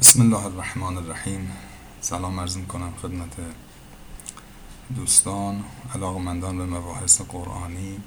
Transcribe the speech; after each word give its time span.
بسم 0.00 0.22
الله 0.22 0.44
الرحمن 0.46 0.96
الرحیم. 0.96 1.52
سلام 2.00 2.40
عرض 2.40 2.58
کنم 2.68 2.92
خدمت 3.02 3.36
دوستان 4.96 5.64
علاقمندان 5.94 6.58
به 6.58 6.64
مباحث 6.64 7.20
قرآنی. 7.20 8.00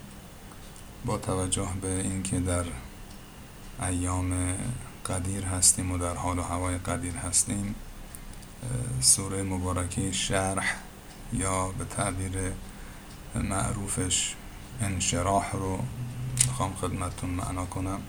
با 1.05 1.17
توجه 1.17 1.67
به 1.81 2.02
اینکه 2.02 2.39
در 2.39 2.65
ایام 3.81 4.57
قدیر 5.05 5.46
هستیم 5.46 5.91
و 5.91 5.97
در 5.97 6.13
حال 6.13 6.39
و 6.39 6.41
هوای 6.41 6.78
قدیر 6.78 7.16
هستیم 7.16 7.75
سوره 9.02 9.44
مبارکه 9.44 10.12
شرح 10.12 10.76
یا 11.34 11.68
به 11.68 11.86
تعبیر 11.86 12.52
معروفش 13.36 14.36
انشراح 14.82 15.52
رو 15.52 15.80
می‌خوام 16.48 16.74
خدمتتون 16.74 17.30
معنا 17.30 17.66
کنم. 17.66 18.02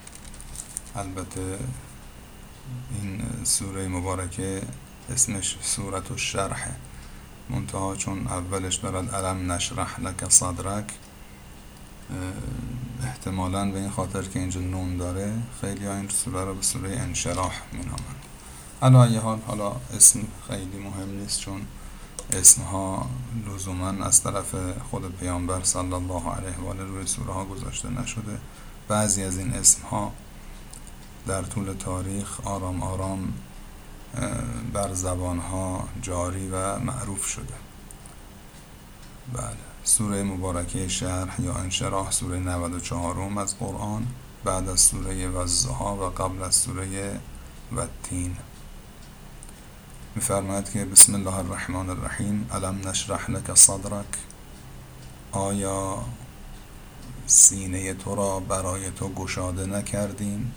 البته 0.95 1.59
این 3.01 3.21
سوره 3.43 3.87
مبارکه 3.87 4.61
اسمش 5.09 5.57
سورت 5.61 6.11
الشرح. 6.11 6.71
منتها 7.49 7.95
چون 7.95 8.27
اولش 8.27 8.75
دارد 8.75 9.15
علم 9.15 9.51
نشرح 9.51 9.99
لک 9.99 10.29
صدرک؟ 10.29 10.85
احتمالا 13.03 13.71
به 13.71 13.79
این 13.79 13.89
خاطر 13.89 14.21
که 14.21 14.39
اینجا 14.39 14.61
نون 14.61 14.97
داره 14.97 15.33
خیلی 15.61 15.85
ها 15.85 15.95
این 15.95 16.09
سوره 16.09 16.45
رو 16.45 16.55
به 16.55 16.61
سوره 16.61 16.89
انشراح 16.89 17.53
مینامند. 17.71 18.21
حالا 18.81 19.07
یه 19.07 19.19
حال 19.19 19.39
حالا 19.47 19.75
اسم 19.95 20.19
خیلی 20.47 20.77
مهم 20.77 21.09
نیست 21.09 21.39
چون 21.39 21.61
اسمها 22.33 23.09
لزوما 23.47 24.05
از 24.05 24.23
طرف 24.23 24.55
خود 24.89 25.17
پیامبر 25.17 25.63
صلی 25.63 25.93
الله 25.93 26.29
علیه 26.29 26.57
و 26.63 26.67
آله 26.69 26.83
روی 26.83 27.07
سوره 27.07 27.33
ها 27.33 27.45
گذاشته 27.45 27.89
نشده. 27.89 28.37
بعضی 28.87 29.23
از 29.23 29.37
این 29.37 29.53
اسمها 29.53 30.11
در 31.27 31.41
طول 31.41 31.73
تاریخ 31.73 32.47
آرام 32.47 32.83
آرام 32.83 33.33
بر 34.73 34.93
زبانها 34.93 35.87
جاری 36.01 36.49
و 36.49 36.79
معروف 36.79 37.27
شده. 37.27 37.53
بله. 39.33 39.71
سوره 39.83 40.23
مبارکه 40.23 40.87
شرح 40.87 41.41
یا 41.41 41.53
انشراح 41.53 42.11
سوره 42.11 42.39
94 42.39 43.39
از 43.39 43.59
قرآن 43.59 44.07
بعد 44.43 44.69
از 44.69 44.79
سوره 44.79 45.27
وزها 45.27 45.95
و 45.95 46.09
قبل 46.09 46.43
از 46.43 46.55
سوره 46.55 47.19
وتین 47.75 48.35
میفرماید 50.15 50.71
که 50.71 50.85
بسم 50.85 51.15
الله 51.15 51.35
الرحمن 51.35 51.89
الرحیم 51.89 52.49
علم 52.53 52.81
نشرح 52.87 53.31
لك 53.31 53.55
صدرک؟ 53.55 54.05
آیا 55.31 55.97
سینه 57.27 57.93
تو 57.93 58.15
را 58.15 58.39
برای 58.39 58.91
تو 58.91 59.09
گشاده 59.13 59.65
نکردیم؟ 59.65 60.53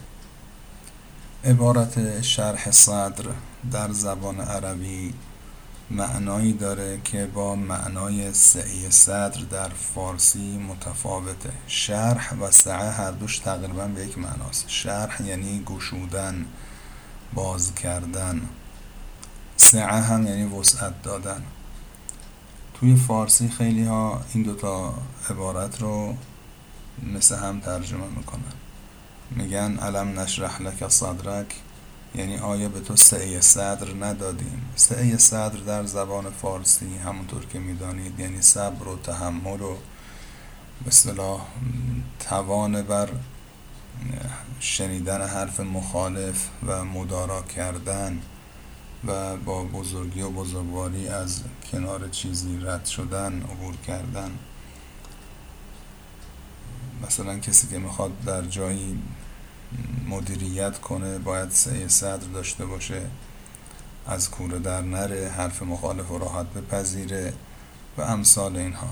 عبارت 1.44 2.22
شرح 2.22 2.70
صدر 2.70 3.24
در 3.72 3.92
زبان 3.92 4.40
عربی 4.40 5.14
معنایی 5.90 6.52
داره 6.52 7.00
که 7.04 7.26
با 7.26 7.54
معنای 7.54 8.32
سعی 8.32 8.90
صدر 8.90 9.40
در 9.40 9.68
فارسی 9.68 10.58
متفاوته. 10.58 11.50
شرح 11.66 12.34
و 12.34 12.50
سعه 12.50 12.90
هر 12.90 13.10
دوش 13.10 13.38
تقریبا 13.38 13.86
به 13.86 14.06
یک 14.06 14.18
معناست. 14.18 14.64
شرح 14.68 15.22
یعنی 15.22 15.62
گشودن 15.66 16.46
باز 17.34 17.74
کردن. 17.74 18.48
سعه 19.56 20.00
هم 20.00 20.26
یعنی 20.26 20.44
وسعت 20.44 21.02
دادن. 21.02 21.42
توی 22.74 22.96
فارسی 22.96 23.48
خیلی 23.48 23.84
ها 23.84 24.22
این 24.34 24.42
دوتا 24.42 24.94
عبارت 25.30 25.82
رو 25.82 26.16
مثل 27.14 27.36
هم 27.36 27.60
ترجمه 27.60 28.06
می‌کنن. 28.16 28.63
میگن 29.36 29.76
علم 29.78 30.20
نشرح 30.20 30.62
لک 30.62 30.88
صدرک 30.88 31.54
یعنی 32.14 32.38
آیا 32.38 32.68
به 32.68 32.80
تو 32.80 32.96
سعی 32.96 33.40
صدر 33.40 33.94
ندادیم؟ 34.04 34.70
سعی 34.76 35.18
صدر 35.18 35.58
در 35.58 35.84
زبان 35.84 36.30
فارسی 36.30 36.96
همونطور 36.96 37.46
که 37.46 37.58
می‌دانید 37.58 38.20
یعنی 38.20 38.42
صبر 38.42 38.88
و 38.88 38.96
تحمل 38.96 39.60
و 39.60 39.74
به 40.84 40.88
اصطلاح 40.88 41.46
توان 42.20 42.82
بر 42.82 43.08
شنیدن 44.60 45.26
حرف 45.26 45.60
مخالف 45.60 46.48
و 46.66 46.84
مدارا 46.84 47.42
کردن 47.42 48.22
و 49.06 49.36
با 49.36 49.64
بزرگی 49.64 50.22
و 50.22 50.30
بزرگواری 50.30 51.08
از 51.08 51.42
کنار 51.72 52.08
چیزی 52.08 52.58
رد 52.62 52.84
شدن 52.84 53.42
عبور 53.42 53.76
کردن. 53.76 54.30
مثلا 57.06 57.38
کسی 57.38 57.66
که 57.66 57.78
می‌خواد 57.78 58.20
در 58.26 58.42
جایی 58.42 58.98
مدیریت 60.08 60.78
کنه 60.78 61.18
باید 61.18 61.50
سعی 61.50 61.88
صدر 61.88 62.26
داشته 62.34 62.66
باشه 62.66 63.02
از 64.06 64.30
کوره 64.30 64.58
در 64.58 64.80
نره 64.80 65.28
حرف 65.28 65.62
مخالف 65.62 66.10
و 66.10 66.18
راحت 66.18 66.46
بپذیره 66.46 67.32
و 67.98 68.02
امثال 68.02 68.56
اینها. 68.56 68.88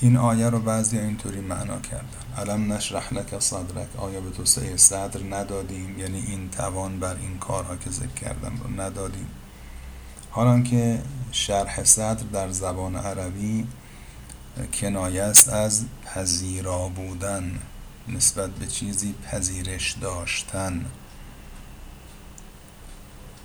این 0.00 0.16
آیه 0.16 0.50
رو 0.50 0.58
بعضی 0.58 0.98
اینطوری 0.98 1.40
معنا 1.40 1.78
کردن. 1.78 2.50
علم 2.50 2.72
نشرح 2.72 3.14
لک 3.14 3.38
صدرک؟ 3.38 3.96
آیا 3.96 4.20
به 4.20 4.30
تو 4.30 4.44
سعی 4.44 4.76
صدر 4.76 5.36
ندادیم؟ 5.36 5.98
یعنی 5.98 6.18
این 6.18 6.50
توان 6.50 7.00
بر 7.00 7.16
این 7.20 7.38
کارها 7.38 7.76
که 7.76 7.90
ذکر 7.90 8.14
کردم 8.20 8.52
رو 8.64 8.80
ندادیم. 8.80 9.26
حالا 10.30 10.60
که 10.60 11.02
شرح 11.32 11.84
صدر 11.84 12.24
در 12.32 12.50
زبان 12.50 12.96
عربی 12.96 13.66
کنایه 14.74 15.22
است 15.22 15.48
از 15.48 15.84
پذیرا 16.04 16.88
بودن. 16.88 17.58
نسبت 18.08 18.50
به 18.50 18.66
چیزی 18.66 19.14
پذیرش 19.30 19.92
داشتن. 19.92 20.86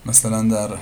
مثلا 0.05 0.43
در 0.43 0.77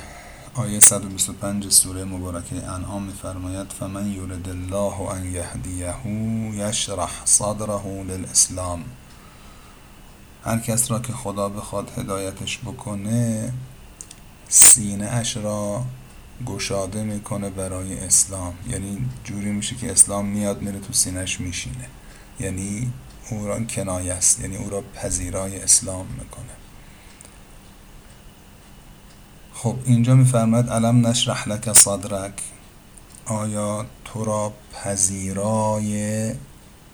آیه 0.54 0.80
125 0.80 1.70
سوره 1.70 2.04
مبارکه 2.04 2.56
انعام 2.56 3.04
میفرماید 3.04 3.74
فمن 3.74 4.12
یولد 4.12 4.50
الله 4.50 5.02
ان 5.02 5.26
یهدیه 5.26 6.08
یشرح 6.54 7.12
صدره 7.26 8.04
للاسلام. 8.04 8.84
هر 10.44 10.60
کس 10.60 10.92
را 10.92 11.00
که 11.00 11.14
خدا 11.14 11.50
بخواد 11.50 11.92
هدایتش 11.98 12.60
بکنه 12.60 13.54
سینه 14.48 15.06
اش 15.06 15.38
را 15.38 15.86
گشاده 16.46 17.04
می‌کنه 17.04 17.50
برای 17.50 18.00
اسلام. 18.00 18.54
یعنی 18.70 19.10
جوری 19.24 19.52
میشه 19.52 19.76
که 19.76 19.92
اسلام 19.92 20.26
میاد 20.26 20.62
میره 20.62 20.80
تو 20.80 20.94
سینهش 20.94 21.40
میشینه. 21.40 21.88
یعنی 22.40 22.94
او 23.32 23.66
کنایه 23.66 24.14
است 24.14 24.40
یعنی 24.40 24.56
او 24.56 24.70
را 24.70 24.84
پذیرای 24.96 25.60
اسلام 25.60 26.08
می‌کنه. 26.08 26.56
خب 29.54 29.76
اینجا 29.86 30.16
میفرماید 30.16 30.70
علم 30.70 31.08
نشرح 31.08 31.50
لک 31.50 31.74
صدرک؟ 31.74 32.34
آیا 33.26 33.86
تو 34.06 34.26
را 34.26 34.54
پذیرای 34.74 36.34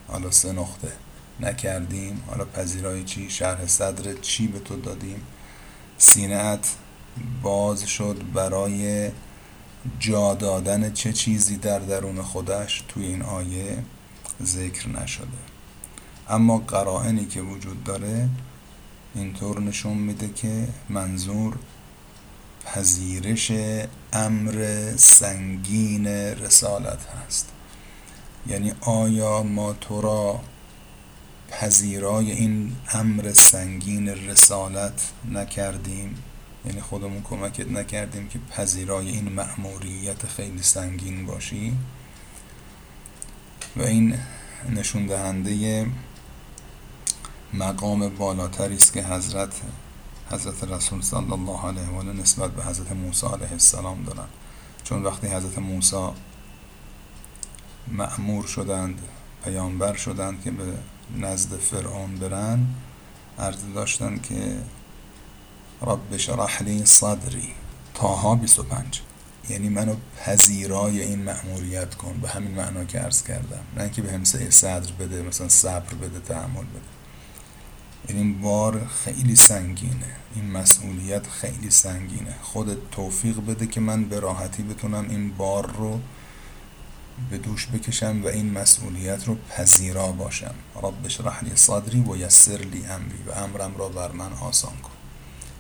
حالا 0.08 0.32
سه 0.32 0.52
نقطه 0.52 0.92
نکردیم 1.40 2.24
حالا 2.28 2.46
پذیرای 2.46 3.04
چی؟ 3.04 3.30
شرح 3.30 3.66
صدر 3.66 4.14
چی 4.14 4.48
به 4.48 4.60
تو 4.60 4.82
دادیم؟ 4.82 5.22
سینهت 5.98 6.76
باز 7.42 7.84
شد 7.88 8.22
برای 8.34 9.12
جا 10.00 10.34
دادن 10.34 10.94
چه 10.94 11.14
چیزی 11.14 11.58
در 11.58 11.80
درون 11.80 12.22
خودش؟ 12.22 12.84
توی 12.88 13.06
این 13.06 13.22
آیه 13.22 13.84
ذکر 14.44 14.90
نشده. 14.90 15.57
اما 16.30 16.58
قرائنی 16.58 17.26
که 17.26 17.42
وجود 17.42 17.84
داره 17.84 18.30
اینطور 19.16 19.62
نشون 19.62 19.98
میده 19.98 20.30
که 20.30 20.68
منظور 20.90 21.58
پذیرش 22.66 23.52
امر 24.14 24.94
سنگین 24.98 26.08
رسالت 26.08 27.00
هست. 27.06 27.50
یعنی 28.48 28.74
آیا 28.82 29.44
ما 29.44 29.74
تو 29.74 30.02
را 30.02 30.40
پذیرای 31.50 32.32
این 32.32 32.76
امر 32.94 33.34
سنگین 33.34 34.08
رسالت 34.08 35.12
نکردیم؟ 35.32 36.24
یعنی 36.66 36.82
خودمون 36.82 37.22
کمکت 37.24 37.72
نکردیم 37.72 38.28
که 38.28 38.40
پذیرای 38.40 39.10
این 39.10 39.30
مأموریت 39.30 40.26
خیلی 40.26 40.64
سنگین 40.64 41.26
باشی؟ 41.26 41.74
و 43.76 43.82
این 43.82 44.18
نشون 44.76 45.06
دهنده 45.06 45.86
مقام 47.54 48.10
بالاتری 48.10 48.76
است 48.76 48.94
که 48.94 49.04
حضرت 49.04 49.62
حضرت 50.32 50.64
رسول 50.64 51.02
صلی 51.02 51.32
الله 51.32 51.66
علیه 51.66 51.90
و 51.90 51.96
آله 52.00 52.14
نسبت 52.14 52.52
به 52.52 52.64
حضرت 52.64 52.92
موسی 52.92 53.28
علیه 53.28 53.52
السلام 53.52 54.04
دارن 54.04 54.28
چون 54.84 55.04
وقتی 55.04 55.28
حضرت 55.28 55.60
موسی 55.60 56.10
معمور 57.88 58.46
شدند 58.46 59.02
پیامبر 59.44 59.94
شدند 59.94 60.44
که 60.44 60.52
به 60.52 60.74
نزد 61.18 61.58
فرعون 61.58 62.16
برن 62.16 62.68
عرض 63.40 63.74
داشتن 63.76 64.20
که 64.20 64.58
رب 65.82 66.18
شرح 66.18 66.64
لی 66.64 66.86
صدری 66.86 67.54
تاها 67.94 68.36
25 68.36 69.02
یعنی 69.50 69.70
منو 69.70 69.96
پذیرای 70.18 71.02
این 71.02 71.24
مأموریت 71.24 71.96
کن. 71.96 72.20
به 72.22 72.30
همین 72.30 72.52
معنا 72.52 72.84
که 72.84 73.00
عرض 73.00 73.24
کردم. 73.24 73.64
نه 73.78 73.84
اینکه 73.84 74.02
به 74.02 74.12
همسه 74.12 74.50
صدر 74.50 74.92
بده 74.92 75.22
مثلا 75.22 75.50
صبر 75.50 75.94
بده 75.94 76.20
تحمل 76.20 76.64
بده. 76.64 76.97
این 78.08 78.42
بار 78.42 78.88
خیلی 78.88 79.36
سنگینه. 79.36 80.16
این 80.36 80.52
مسئولیت 80.52 81.28
خیلی 81.28 81.70
سنگینه. 81.70 82.36
خودت 82.42 82.78
توفیق 82.92 83.46
بده 83.46 83.68
که 83.68 83.80
من 83.80 84.04
به 84.04 84.20
راحتی 84.20 84.64
بتونم 84.64 85.10
این 85.10 85.32
بار 85.32 85.72
رو 85.72 86.00
به 87.30 87.38
دوش 87.38 87.68
بکشم 87.68 88.24
و 88.24 88.28
این 88.28 88.52
مسئولیت 88.52 89.28
رو 89.28 89.38
پذیرا 89.50 90.12
باشم. 90.12 90.56
رب 90.76 91.06
اشرح 91.06 91.44
لی 91.44 91.56
صدری 91.56 92.02
و 92.02 92.16
یسر 92.18 92.58
لی 92.58 92.86
امری 92.86 93.24
و 93.28 93.32
امرم 93.32 93.78
را 93.78 93.90
بر 93.90 94.12
من 94.12 94.34
آسان 94.34 94.74
کن. 94.84 94.92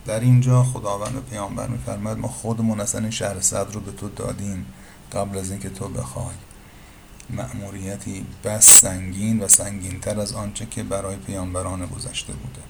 در 0.05 0.19
اینجا 0.19 0.63
خداوند 0.63 1.25
پیامبر 1.29 1.67
میفرماید 1.67 2.17
ما 2.17 2.27
خودمون 2.27 2.79
اصلا 2.79 3.01
این 3.01 3.11
شهر 3.11 3.41
صدر 3.41 3.71
رو 3.71 3.79
به 3.79 3.91
تو 3.91 4.09
دادیم 4.09 4.65
قبل 5.13 5.37
از 5.37 5.51
اینکه 5.51 5.69
تو 5.69 5.87
بخوای. 5.87 6.35
مأموریتی 7.29 8.25
بس 8.43 8.81
سنگین 8.81 9.39
و 9.39 9.47
سنگینتر 9.47 10.19
از 10.19 10.33
آنچه 10.33 10.65
که 10.65 10.83
برای 10.83 11.15
پیامبران 11.15 11.85
گذشته 11.85 12.33
بوده. 12.33 12.61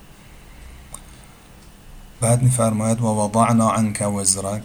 بعد 2.22 2.42
میفرماید 2.42 3.02
و 3.02 3.06
وضعنا 3.06 3.72
عنک 3.72 4.02
وزرک. 4.02 4.64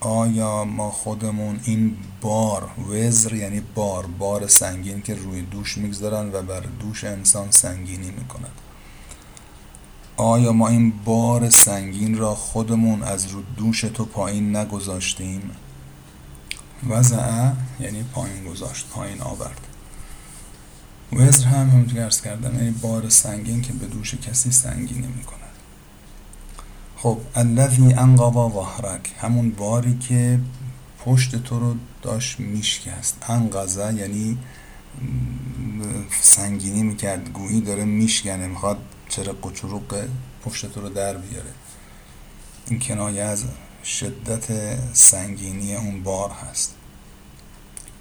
آیا 0.00 0.64
ما 0.64 0.90
خودمون 0.90 1.60
این 1.64 1.96
بار 2.20 2.70
وزر 2.90 3.34
یعنی 3.34 3.60
بار 3.74 4.06
بار 4.06 4.46
سنگین 4.46 5.02
که 5.02 5.14
روی 5.14 5.42
دوش 5.42 5.78
می‌گذارن 5.78 6.32
و 6.32 6.42
بر 6.42 6.60
دوش 6.60 7.04
انسان 7.04 7.50
سنگینی 7.50 8.10
می‌کنند 8.10 8.60
آیا 10.16 10.52
ما 10.52 10.68
این 10.68 10.92
بار 11.04 11.50
سنگین 11.50 12.18
را 12.18 12.34
خودمون 12.34 13.02
از 13.02 13.26
رو 13.26 13.42
دوش 13.56 13.80
تو 13.80 14.04
پایین 14.04 14.56
نگذاشتیم؟ 14.56 15.50
وضع 16.88 17.50
یعنی 17.80 18.02
پایین 18.02 18.44
گذاشت 18.44 18.88
پایین 18.88 19.20
آورد. 19.20 19.60
وزر 21.12 21.44
هم 21.44 21.68
همونطور 21.70 22.00
ارز 22.00 22.20
کردم 22.20 22.54
یعنی 22.54 22.70
بار 22.70 23.08
سنگین 23.08 23.62
که 23.62 23.72
به 23.72 23.86
دوش 23.86 24.14
کسی 24.14 24.50
سنگینی 24.50 25.06
می‌کنه 25.06 25.38
خب 26.96 27.20
الذی 27.34 27.92
انقضا 27.92 28.50
ظهرک 28.54 29.14
همون 29.20 29.50
باری 29.50 29.98
که 29.98 30.40
پشت 31.04 31.36
تو 31.36 31.60
رو 31.60 31.76
داشت 32.02 32.40
میشکست. 32.40 33.16
انقضا 33.28 33.92
یعنی 33.92 34.38
سنگینی 36.20 36.82
می‌کرد 36.82 37.28
گویی 37.32 37.60
داره 37.60 37.84
میشکنه 37.84 38.46
می‌خواد 38.46 38.78
چرا 39.08 39.32
قچروق 39.42 40.04
پشت 40.44 40.72
تو 40.72 40.80
رو 40.80 40.88
در 40.88 41.16
بیاره. 41.16 41.50
این 42.70 42.78
کنایه 42.78 43.22
از 43.22 43.44
شدت 43.84 44.46
سنگینی 44.94 45.76
اون 45.76 46.02
بار 46.02 46.30
هست. 46.30 46.74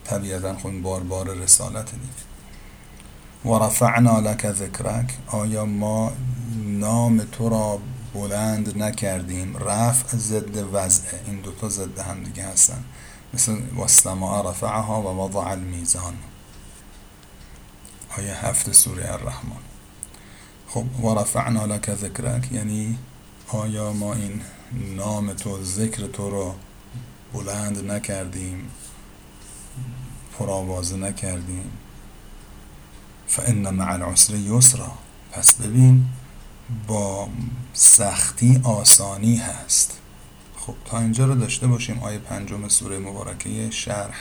طبیعتا 0.03 0.57
خود 0.57 0.81
بار 0.81 1.03
بار 1.03 1.35
رسالت 1.35 1.91
دیگه. 1.91 2.27
و 3.45 3.63
رفعنا 3.63 4.19
لک 4.19 4.51
ذکرک. 4.51 5.17
آیا 5.27 5.65
ما 5.65 6.11
نام 6.57 7.19
تو 7.19 7.49
را 7.49 7.79
بلند 8.13 8.83
نکردیم؟ 8.83 9.57
رفع 9.57 10.17
ضد 10.17 10.57
وضع. 10.73 11.03
این 11.25 11.41
دوتا 11.41 11.69
ضد 11.69 11.99
هم 11.99 12.23
دیگه 12.23 12.43
هستن. 12.43 12.83
مثل 13.33 13.61
والسماء 13.75 14.49
رفعها 14.49 15.01
و 15.01 15.21
وضع 15.21 15.39
المیزان. 15.39 16.13
آیه 18.17 18.45
هفت 18.45 18.71
سوره 18.71 19.13
الرحمن. 19.13 19.63
خب 20.67 21.05
و 21.05 21.15
رفعنا 21.19 21.65
لک 21.65 21.95
ذکرک. 21.95 22.51
یعنی 22.51 22.97
آیا 23.47 23.93
ما 23.93 24.13
این 24.13 24.41
نام 24.71 25.33
تو 25.33 25.63
ذکر 25.63 26.07
تو 26.07 26.29
رو 26.29 26.55
بلند 27.33 27.91
نکردیم 27.91 28.71
پرآوازه 30.39 30.97
نکردیم. 30.97 31.71
فان 33.27 33.69
مع 33.69 33.93
العسر 33.93 34.35
یسرا. 34.35 34.91
پس 35.31 35.53
ببین 35.53 36.05
با 36.87 37.29
سختی 37.73 38.61
آسانی 38.63 39.35
هست. 39.35 39.97
خب 40.57 40.75
تا 40.85 40.99
اینجا 40.99 41.25
رو 41.25 41.35
داشته 41.35 41.67
باشیم 41.67 41.99
آیه 41.99 42.17
پنجم 42.17 42.67
سوره 42.67 42.99
مبارکه 42.99 43.69
شرح. 43.71 44.17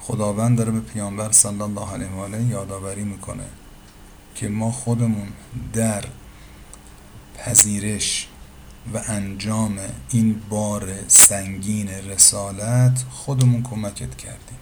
خداوند 0.00 0.58
داره 0.58 0.70
به 0.70 0.80
پیامبر 0.80 1.32
صلی 1.32 1.62
الله 1.62 1.92
علیه 1.92 2.08
و 2.08 2.18
آله 2.18 2.42
یادآوری 2.42 3.04
می‌کنه 3.04 3.44
که 4.34 4.48
ما 4.48 4.72
خودمون 4.72 5.28
در 5.72 6.04
پذیرش 7.38 8.28
و 8.92 9.00
انجام 9.06 9.78
این 10.10 10.40
بار 10.48 11.08
سنگین 11.08 11.88
رسالت 11.88 13.04
خودمون 13.10 13.62
کمکت 13.62 14.16
کردیم. 14.16 14.58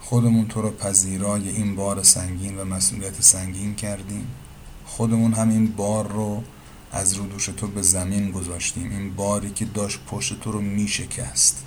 خودمون 0.00 0.48
تو 0.48 0.62
رو 0.62 0.70
پذیرای 0.70 1.48
این 1.48 1.76
بار 1.76 2.02
سنگین 2.02 2.58
و 2.58 2.64
مسئولیت 2.64 3.22
سنگین 3.22 3.74
کردیم. 3.74 4.26
خودمون 4.86 5.32
همین 5.32 5.66
بار 5.66 6.08
رو 6.08 6.42
از 6.92 7.14
رو 7.14 7.26
دوش 7.26 7.46
تو 7.46 7.66
به 7.66 7.82
زمین 7.82 8.30
گذاشتیم. 8.30 8.90
این 8.90 9.14
باری 9.14 9.50
که 9.50 9.64
داشت 9.64 10.00
پشت 10.06 10.40
تو 10.40 10.52
رو 10.52 10.60
میشکست 10.60 11.64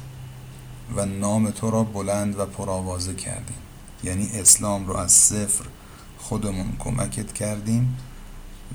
و 0.96 1.06
نام 1.06 1.52
تو 1.52 1.72
را 1.72 1.84
بلند 1.84 2.40
و 2.40 2.46
پرآوازه 2.46 3.14
کردیم. 3.14 3.58
یعنی 4.04 4.30
اسلام 4.34 4.88
رو 4.88 4.98
از 4.98 5.12
صفر 5.12 5.66
خودمون 6.20 6.74
کمکت 6.80 7.34
کردیم. 7.34 7.98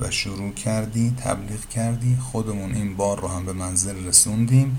و 0.00 0.10
شروع 0.10 0.52
کردی 0.52 1.14
تبلیغ 1.24 1.68
کردی 1.68 2.16
خودمون 2.32 2.74
این 2.74 2.96
بار 2.96 3.20
رو 3.20 3.28
هم 3.28 3.46
به 3.46 3.52
منزل 3.52 4.06
رسوندیم. 4.06 4.78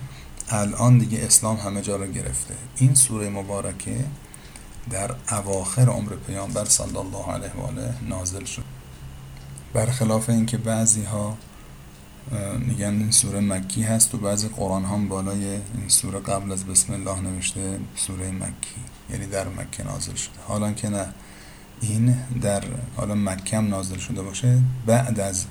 الان 0.49 0.97
دیگه 0.97 1.19
اسلام 1.19 1.57
همه 1.57 1.81
جا 1.81 1.95
رو 1.95 2.07
گرفته. 2.07 2.53
این 2.77 2.93
سوره 2.93 3.29
مبارکه 3.29 4.05
در 4.89 5.15
اواخر 5.31 5.89
عمر 5.89 6.15
پیامبر 6.27 6.65
صلی 6.65 6.97
الله 6.97 7.31
علیه 7.31 7.51
و 7.57 7.61
آله 7.61 7.93
نازل 8.09 8.45
شد. 8.45 8.63
برخلاف 9.73 10.29
اینکه 10.29 10.57
بعضی 10.57 11.03
ها 11.03 11.37
میگن 12.59 12.87
این 12.87 13.11
سوره 13.11 13.39
مکی 13.39 13.83
هست 13.83 14.15
و 14.15 14.17
بعضی 14.17 14.47
قرآن 14.47 14.85
هم 14.85 15.07
بالای 15.07 15.45
این 15.45 15.87
سوره 15.87 16.19
قبل 16.19 16.51
از 16.51 16.65
بسم 16.65 16.93
الله 16.93 17.19
نوشته 17.19 17.79
سوره 17.95 18.31
مکی. 18.31 18.81
یعنی 19.09 19.25
در 19.25 19.47
مکه 19.47 19.83
نازل 19.83 20.15
شده. 20.15 20.33
حالا 20.47 20.71
که 20.71 20.89
نه. 20.89 21.13
این 21.81 22.17
در 22.41 22.63
حالا 22.95 23.15
مکه 23.15 23.57
هم 23.57 23.67
نازل 23.67 23.97
شده 23.97 24.21
باشه 24.21 24.61
بعد 24.85 25.19
از 25.19 25.45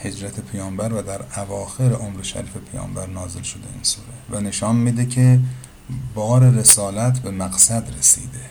هجرت 0.00 0.40
پیامبر 0.40 0.92
و 0.92 1.02
در 1.02 1.20
اواخر 1.36 1.92
عمر 1.92 2.22
شریف 2.22 2.56
پیامبر 2.56 3.06
نازل 3.06 3.42
شده 3.42 3.64
این 3.74 3.82
سوره. 3.82 4.06
و 4.30 4.40
نشان 4.40 4.76
میده 4.76 5.06
که 5.06 5.40
بار 6.14 6.50
رسالت 6.50 7.18
به 7.18 7.30
مقصد 7.30 7.94
رسیده. 7.98 8.44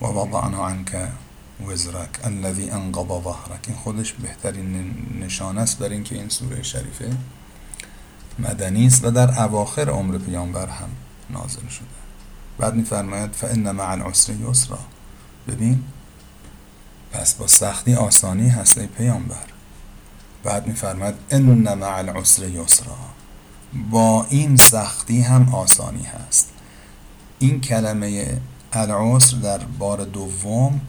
و 0.00 0.06
وضعنا 0.06 0.66
عنک 0.66 0.96
وزرک 1.66 2.08
الذي 2.24 2.70
انقض 2.70 3.24
ظهرک. 3.24 3.64
این 3.66 3.76
خودش 3.76 4.12
بهترین 4.12 4.94
نشانه 5.20 5.60
است 5.60 5.78
بر 5.78 5.88
اینکه 5.88 6.14
این 6.14 6.28
سوره 6.28 6.62
شریفه 6.62 7.16
مدنی 8.38 8.86
است 8.86 9.04
و 9.04 9.10
در 9.10 9.42
اواخر 9.42 9.90
عمر 9.90 10.18
پیامبر 10.18 10.66
هم 10.66 10.88
نازل 11.30 11.68
شده. 11.68 11.99
بعد 12.60 12.74
میفرماید 12.74 13.32
فان 13.32 13.70
مع 13.70 13.90
العسر 13.90 14.32
یسرا. 14.32 14.78
ببین 15.48 15.84
پس 17.12 17.34
با 17.34 17.46
سختی 17.46 17.94
آسانی 17.94 18.48
هست 18.48 18.78
ای 18.78 18.86
پیامبر. 18.86 19.46
بعد 20.44 20.66
میفرماید 20.66 21.14
ان 21.30 21.74
مع 21.74 21.96
العسر 21.96 22.48
یسرا. 22.48 22.96
با 23.90 24.26
این 24.30 24.56
سختی 24.56 25.20
هم 25.20 25.54
آسانی 25.54 26.02
هست. 26.02 26.50
این 27.38 27.60
کلمه 27.60 28.40
العسر 28.72 29.36
در 29.36 29.58
بار 29.58 30.04
دوم 30.04 30.80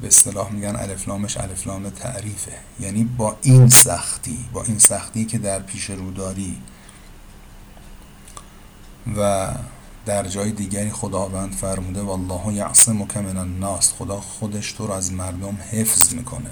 به 0.00 0.06
اصطلاح 0.08 0.52
میگن 0.52 0.76
الفلامش 0.76 1.36
الفلام 1.36 1.90
تعریفه. 1.90 2.52
یعنی 2.80 3.04
با 3.04 3.36
این 3.42 3.68
سختی 3.68 4.44
با 4.52 4.62
این 4.64 4.78
سختی 4.78 5.24
که 5.24 5.38
در 5.38 5.60
پیش 5.60 5.90
رو 5.90 6.10
داری 6.10 6.56
و 9.16 9.50
در 10.10 10.28
جای 10.28 10.50
دیگری 10.50 10.90
خداوند 10.90 11.52
فرموده 11.52 12.02
والله 12.02 12.54
یعصمک 12.54 13.16
من 13.16 13.36
الناس. 13.36 13.92
خدا 13.92 14.20
خودش 14.20 14.72
تو 14.72 14.86
رو 14.86 14.92
از 14.92 15.12
مردم 15.12 15.58
حفظ 15.70 16.14
می‌کنه. 16.14 16.50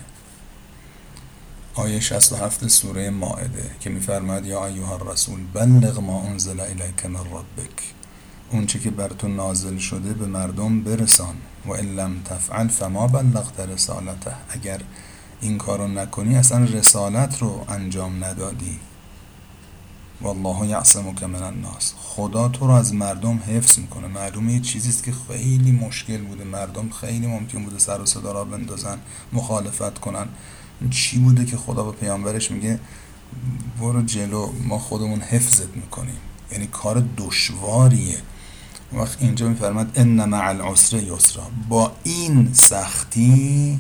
آیه 1.75 2.01
67 2.01 2.69
سوره 2.69 3.11
مائده 3.11 3.71
که 3.81 3.91
میفرماید 3.91 4.47
یا 4.47 4.67
ایها 4.67 4.95
الرسول 4.95 5.41
بلغ 5.55 6.01
ما 6.01 6.23
انزل 6.23 6.61
الیک 6.61 7.07
من 7.07 7.21
ربک. 7.21 7.95
اون 8.51 8.67
چه 8.67 8.79
که 8.79 8.91
بر 8.91 9.09
تو 9.09 9.29
نازل 9.29 9.79
شده 9.79 10.13
به 10.13 10.27
مردم 10.27 10.83
برسان 10.83 11.35
و 11.67 11.73
ان 11.73 11.95
لم 11.97 12.23
تفعل 12.25 12.69
فما 12.69 13.07
بلغت 13.07 13.61
رسالته. 13.61 14.35
اگر 14.49 14.81
این 15.41 15.59
کارو 15.59 15.89
نکنی 15.89 16.37
اصلا 16.37 16.65
رسالت 16.65 17.43
رو 17.43 17.65
انجام 17.69 18.25
ندادی. 18.25 18.79
والله 20.23 20.67
یعصمک 20.67 21.23
من 21.23 21.43
الناس. 21.43 21.95
خدا 21.99 22.49
تو 22.49 22.67
رو 22.67 22.73
از 22.73 22.95
مردم 22.95 23.39
حفظ 23.39 23.79
می‌کنه. 23.79 24.07
معلومه 24.07 24.53
یه 24.53 24.61
چیزیست 24.61 25.05
که 25.05 25.13
خیلی 25.29 25.73
مشکل 25.73 26.19
بوده. 26.19 26.45
مردم 26.45 26.91
خیلی 26.91 27.27
ممکن 27.27 27.65
بوده 27.65 27.79
سر 27.79 28.01
و 28.01 28.07
صدا 28.07 28.33
را 28.33 28.45
بندازن 28.45 28.99
مخالفت 29.33 29.99
کنن. 29.99 30.29
چی 30.91 31.19
بوده 31.19 31.45
که 31.45 31.57
خدا 31.57 31.83
به 31.85 31.93
پیامبرش 31.93 32.51
میگه؟ 32.51 32.81
برو 33.81 34.03
جلو. 34.03 34.53
ما 34.65 34.79
خودمون 34.79 35.21
حفظت 35.21 35.77
می‌کنیم. 35.77 36.19
یعنی 36.53 36.67
کار 36.67 37.05
دشواریه. 37.17 38.19
وقت 38.93 39.23
اینجا 39.23 39.49
میفرماد 39.49 39.91
ان 39.95 40.25
مع 40.25 40.49
العسر 40.49 40.97
یسرا. 40.97 41.43
با 41.69 41.93
این 42.03 42.53
سختی 42.53 43.79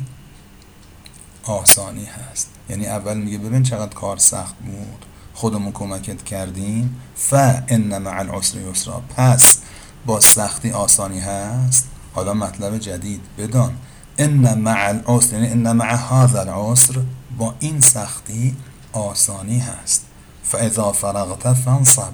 آسانی 1.44 2.04
هست. 2.04 2.50
یعنی 2.70 2.86
اول 2.86 3.16
میگه 3.16 3.38
ببین 3.38 3.62
چقدر 3.62 3.94
کار 3.94 4.16
سخت 4.16 4.54
بود. 4.58 5.04
خودمون 5.38 5.72
کمکت 5.72 6.24
کردیم. 6.24 7.00
ف 7.16 7.34
ان 7.68 7.98
مع 7.98 8.18
العسر 8.18 8.60
یسرا. 8.60 9.02
پس 9.16 9.58
با 10.06 10.20
سختی 10.20 10.70
آسانی 10.70 11.20
هست؟ 11.20 11.88
حالا 12.14 12.34
مطلب 12.34 12.78
جدید 12.78 13.20
بدان. 13.38 13.76
ان 14.18 14.58
مع 14.58 14.88
العسر 14.88 15.34
یعنی 15.34 15.48
ان 15.48 15.72
مع 15.72 15.94
هذا 15.94 16.40
العسر 16.40 17.00
با 17.38 17.54
این 17.60 17.80
سختی 17.80 18.56
آسانی 18.92 19.58
هست. 19.58 20.06
فاذا 20.44 20.92
فرغت 20.92 21.52
فانصب. 21.52 22.12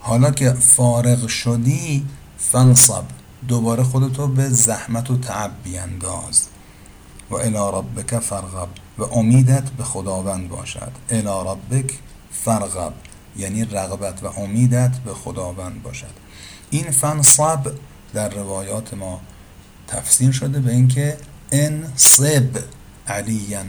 حالا 0.00 0.30
که 0.30 0.52
فارغ 0.52 1.26
شدی 1.26 2.06
فانصب. 2.38 3.04
دوباره 3.48 3.82
خودتو 3.82 4.26
به 4.28 4.48
زحمت 4.48 5.10
و 5.10 5.16
تعب 5.16 5.50
بیانداز. 5.64 6.48
و 7.30 7.34
الى 7.34 7.58
ربک 7.72 8.18
فرغب 8.18 8.68
و 8.98 9.02
امیدت 9.02 9.70
به 9.70 9.84
خداوند 9.84 10.48
باشد. 10.48 10.92
الى 11.10 11.28
ربک 11.46 11.98
فرغب 12.44 12.92
یعنی 13.36 13.64
رغبت 13.64 14.22
و 14.22 14.26
امیدت 14.26 14.98
به 15.04 15.14
خداوند 15.14 15.82
باشد. 15.82 16.14
این 16.70 16.90
فنصب 16.90 17.72
در 18.14 18.28
روایات 18.28 18.94
ما 18.94 19.20
تفسیر 19.88 20.32
شده 20.32 20.60
به 20.60 20.72
اینکه 20.72 21.16
انصب 21.52 22.58
علیا 23.08 23.64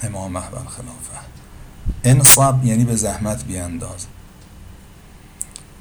بالامامه 0.00 0.40
و 0.40 0.58
الخلافه 0.58 1.18
انصب 2.04 2.64
یعنی 2.64 2.84
به 2.84 2.96
زحمت 2.96 3.44
بیانداز. 3.44 4.06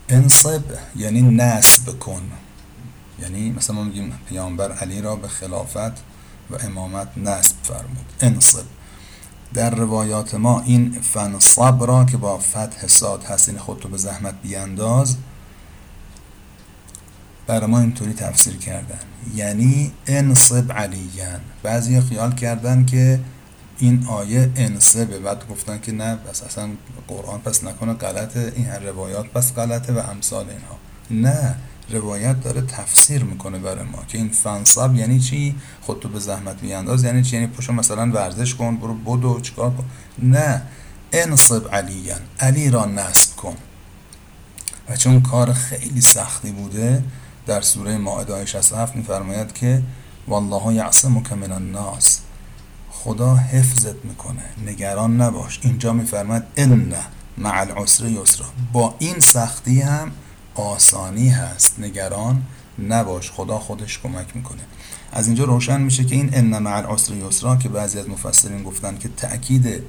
انصب 0.10 0.64
یعنی 0.96 1.22
نصب 1.22 2.00
کن. 2.00 2.32
یعنی 3.22 3.52
مثلا 3.52 3.76
ما 3.76 3.84
میگیم 3.84 4.20
پیامبر 4.30 4.72
علی 4.72 5.02
را 5.02 5.16
به 5.16 5.28
خلافت 5.28 5.98
و 6.50 6.56
امامت 6.60 7.08
نصب 7.18 7.56
فرمود. 7.64 8.06
انصب 8.22 8.64
در 9.54 9.76
روایات 9.76 10.36
ما 10.36 10.62
این 10.62 10.92
فنصب 11.02 11.84
را 11.84 12.06
که 12.06 12.18
با 12.18 12.38
فتح 12.38 12.88
صاد 12.88 13.24
هست 13.24 13.50
این 13.50 13.58
خودتو 13.58 13.90
به 13.90 13.98
زحمت 13.98 14.42
بیانداز 14.42 15.18
برای 17.48 17.68
ما 17.68 17.80
اینطوری 17.80 18.14
تفسیر 18.14 18.58
کردن. 18.58 19.00
یعنی 19.36 19.92
انصب 20.08 20.72
علیان. 20.72 21.40
بعضی 21.64 22.02
خیال 22.02 22.36
کردن 22.36 22.86
که 22.86 23.20
این 23.78 24.06
آیه 24.08 24.52
انصبه. 24.56 25.20
بعد 25.20 25.48
گفتن 25.48 25.80
که 25.80 25.92
نه 25.92 26.16
بس 26.16 26.44
اصلا 26.44 26.70
قرآن 27.08 27.42
پس 27.42 27.64
نکنه 27.64 27.94
غلطه 27.94 28.54
این 28.56 28.68
روایات 28.68 29.26
پس 29.28 29.54
غلطه 29.54 29.94
و 29.94 29.98
امثال 29.98 30.46
اینها. 30.50 30.78
نه. 31.30 31.56
روایت 31.92 32.44
داره 32.44 32.62
تفسیر 32.62 33.24
می‌کنه 33.24 33.60
برای 33.60 33.84
ما 33.84 34.04
که 34.08 34.18
این 34.18 34.30
فنصب 34.30 34.96
یعنی 34.96 35.20
چی؟ 35.20 35.56
خودتو 35.82 36.10
به 36.10 36.20
زحمت 36.20 36.62
بیانداز 36.62 37.04
یعنی 37.04 37.24
چی؟ 37.24 37.36
یعنی 37.36 37.48
پشو 37.48 37.74
مثلا 37.74 38.12
ورزش 38.12 38.56
کن 38.56 38.78
برو 38.78 38.94
بدو 38.94 39.40
چیکار 39.42 39.70
کن؟ 39.72 39.86
نه. 40.20 40.62
انصب 41.14 41.76
علیان. 41.76 42.22
علی 42.40 42.70
را 42.70 42.86
نصب 42.86 43.36
کن. 43.36 43.56
و 44.90 44.96
چون 44.96 45.22
کار 45.22 45.54
خیلی 45.54 46.02
سختی 46.02 46.52
بوده 46.52 47.04
در 47.46 47.62
سوره 47.62 47.98
مائده 47.98 48.46
67 48.46 48.96
میفرماید 48.96 49.54
که 49.54 49.84
والله 50.28 50.74
یعصمک 50.74 51.34
من 51.34 51.52
الناس. 51.52 52.20
خدا 52.92 53.36
حفظت 53.36 54.06
می‌کنه. 54.06 54.44
نگران 54.66 55.22
نباش. 55.22 55.60
اینجا 55.64 55.94
میفرماید 55.94 56.44
ان 56.58 56.94
مع 57.38 57.60
العسر 57.60 58.06
یسرا. 58.06 58.46
با 58.74 58.96
این 59.00 59.20
سختی 59.20 59.82
هم 59.82 60.12
آسانی 60.62 61.30
هست. 61.30 61.80
نگران 61.80 62.44
نباش. 62.80 63.32
خدا 63.32 63.60
خودش 63.60 64.00
کمک 64.00 64.36
می‌کنه. 64.36 64.62
از 65.12 65.28
اینجا 65.28 65.44
روشن 65.44 65.82
میشه 65.82 66.04
که 66.04 66.16
این 66.16 66.30
ان 66.34 66.58
مع 66.60 66.76
العسر 66.76 67.14
یسرا 67.14 67.56
که 67.56 67.70
بعضی 67.70 68.00
از 68.00 68.10
مفسرین 68.10 68.64
گفتن 68.64 68.98
که 68.98 69.10
تأکید 69.18 69.84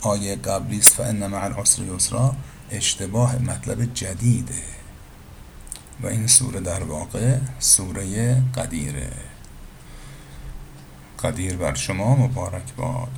آیه 0.00 0.36
قبلی 0.36 0.78
است 0.78 0.94
فان 0.94 1.26
مع 1.26 1.44
العسر 1.44 1.82
یسرا 1.82 2.34
اشتباه 2.70 3.38
مطلب 3.38 3.94
جدیده. 3.94 4.62
و 6.02 6.06
این 6.06 6.26
سوره 6.26 6.60
در 6.60 6.82
واقع 6.82 7.36
سوره 7.58 8.34
قدیره. 8.54 9.12
قدیر 11.22 11.56
بر 11.56 11.74
شما 11.74 12.16
مبارک 12.16 12.74
باد. 12.76 13.08